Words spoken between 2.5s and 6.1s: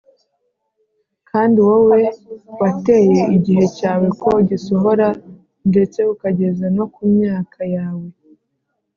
wateye igihe cyawe ko gisohora ndetse